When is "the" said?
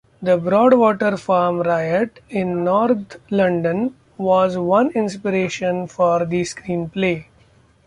0.19-0.35, 6.25-6.41